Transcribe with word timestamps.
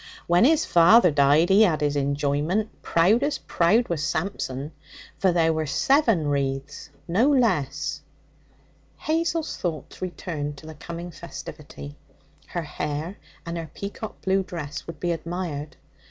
'When 0.25 0.45
his 0.45 0.65
father 0.65 1.11
died 1.11 1.49
he 1.49 1.63
'ad 1.63 1.81
his 1.81 1.95
enjoyment 1.95 2.81
proud 2.81 3.21
as 3.21 3.37
proud 3.37 3.87
was 3.87 4.03
Samson, 4.03 4.71
for 5.19 5.31
there 5.31 5.53
were 5.53 5.67
seven 5.67 6.25
wreaths, 6.25 6.89
no 7.07 7.29
less.' 7.29 8.01
Hazel's 8.97 9.57
thoughts 9.57 10.01
returned 10.01 10.57
to 10.57 10.65
the 10.65 10.73
coming 10.73 11.11
festivity. 11.11 11.97
Her 12.47 12.63
hair 12.63 13.17
and 13.45 13.59
her 13.59 13.69
peacock 13.75 14.19
blue 14.21 14.41
dress 14.41 14.87
would 14.87 14.99
be 14.99 15.11
admired. 15.11 15.77